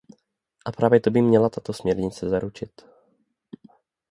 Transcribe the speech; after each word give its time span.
A 0.65 0.71
právě 0.71 0.99
to 0.99 1.11
by 1.11 1.21
měla 1.21 1.49
tato 1.49 1.73
směrnice 1.73 2.29
zaručit. 2.29 2.71